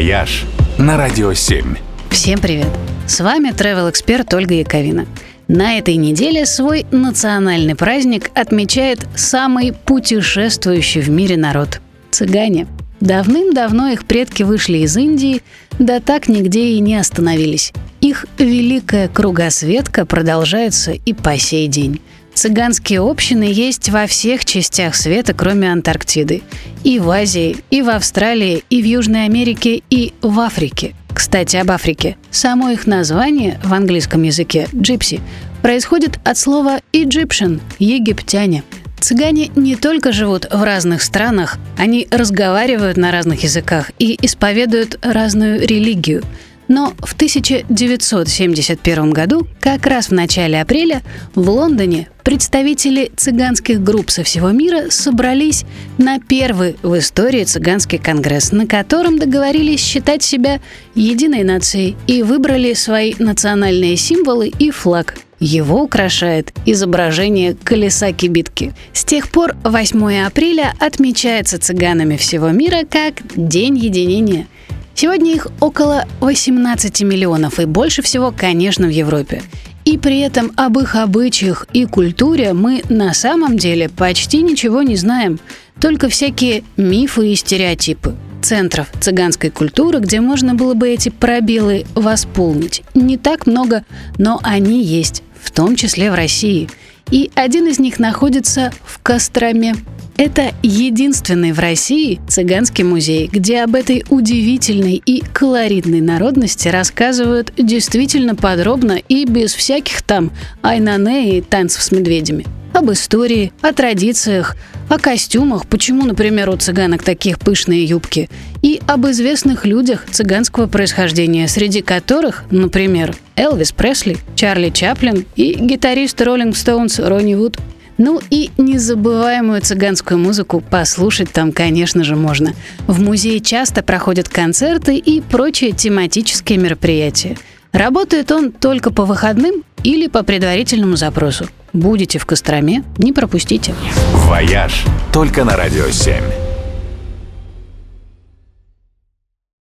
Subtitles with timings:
[0.00, 0.46] «Вояж»
[0.78, 1.76] на Радио 7.
[2.08, 2.68] Всем привет!
[3.06, 5.04] С вами travel эксперт Ольга Яковина.
[5.46, 12.66] На этой неделе свой национальный праздник отмечает самый путешествующий в мире народ– цыгане.
[13.00, 15.42] Давным-давно их предки вышли из Индии,
[15.78, 17.74] да так нигде и не остановились.
[18.00, 22.00] Их великая кругосветка продолжается и по сей день.
[22.40, 26.40] Цыганские общины есть во всех частях света, кроме Антарктиды.
[26.84, 30.94] И в Азии, и в Австралии, и в Южной Америке, и в Африке.
[31.12, 32.16] Кстати, об Африке.
[32.30, 35.20] Само их название в английском языке «джипси»
[35.60, 38.64] происходит от слова «Egyptian»– «египтяне».
[39.00, 45.60] Цыгане не только живут в разных странах, они разговаривают на разных языках и исповедуют разную
[45.60, 46.22] религию–
[46.70, 51.02] но в 1971 году, как раз в начале апреля,
[51.34, 55.64] в Лондоне представители цыганских групп со всего мира собрались
[55.98, 60.60] на первый в истории цыганский конгресс, на котором договорились считать себя
[60.94, 65.16] единой нацией и выбрали свои национальные символы и флаг.
[65.40, 68.74] Его украшает изображение колеса кибитки.
[68.92, 74.46] С тех пор 8 апреля отмечается цыганами всего мира как День единения–
[75.00, 79.42] Сегодня их около 18 миллионов, и больше всего, конечно, в Европе.
[79.86, 84.96] И при этом об их обычаях и культуре мы на самом деле почти ничего не
[84.96, 85.40] знаем,
[85.80, 88.14] только всякие мифы и стереотипы.
[88.42, 93.86] Центров цыганской культуры, где можно было бы эти пробелы восполнить, не так много,
[94.18, 96.68] но они есть, в том числе в России.
[97.10, 99.76] И один из них находится в Костроме.
[100.20, 108.34] Это единственный в России цыганский музей, где об этой удивительной и колоритной народности рассказывают действительно
[108.36, 112.44] подробно и без всяких там айнане и танцев с медведями.
[112.74, 114.56] Об истории, о традициях,
[114.90, 118.28] о костюмах, почему, например, у цыганок таких пышные юбки,
[118.60, 126.20] и об известных людях цыганского происхождения, среди которых, например, Элвис Пресли, Чарли Чаплин и гитарист
[126.20, 127.56] Роллинг Стоунс Ронни Вуд–
[128.00, 132.54] ну и незабываемую цыганскую музыку послушать там, конечно же, можно.
[132.86, 137.36] В музее часто проходят концерты и прочие тематические мероприятия.
[137.72, 141.46] Работает он только по выходным или по предварительному запросу.
[141.74, 143.74] Будете в Костроме, не пропустите.
[144.14, 146.49] «Вояж» только на «Радио 7».